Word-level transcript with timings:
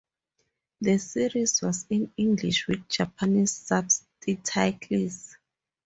The 0.81 0.97
series 0.97 1.61
was 1.61 1.85
in 1.91 2.11
English 2.17 2.65
with 2.67 2.89
Japanese 2.89 3.51
subtitles. 3.51 5.37